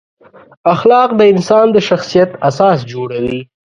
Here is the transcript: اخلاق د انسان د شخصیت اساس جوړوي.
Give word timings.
اخلاق 0.73 1.09
د 1.19 1.21
انسان 1.33 1.65
د 1.75 1.77
شخصیت 1.87 2.31
اساس 2.49 2.77
جوړوي. 2.91 3.39